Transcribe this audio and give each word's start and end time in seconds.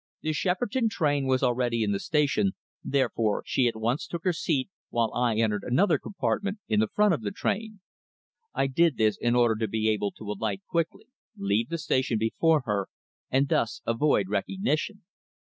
The 0.23 0.33
Shepperton 0.33 0.89
train 0.89 1.27
was 1.27 1.43
already 1.43 1.83
in 1.83 1.91
the 1.91 1.99
station, 1.99 2.53
therefore 2.83 3.43
she 3.45 3.67
at 3.67 3.75
once 3.75 4.07
took 4.07 4.23
her 4.23 4.33
seat, 4.33 4.67
while 4.89 5.13
I 5.13 5.35
entered 5.35 5.63
another 5.63 5.99
compartment 5.99 6.57
in 6.67 6.79
the 6.79 6.87
front 6.87 7.13
of 7.13 7.21
the 7.21 7.29
train. 7.29 7.81
I 8.51 8.65
did 8.65 8.97
this 8.97 9.15
in 9.15 9.35
order 9.35 9.55
to 9.57 9.67
be 9.67 9.89
able 9.89 10.09
to 10.13 10.25
alight 10.31 10.63
quickly, 10.67 11.05
leave 11.37 11.69
the 11.69 11.77
station 11.77 12.17
before 12.17 12.61
her, 12.65 12.87
and 13.29 13.47
thus 13.47 13.83
avoid 13.85 14.27
recognition. 14.27 15.03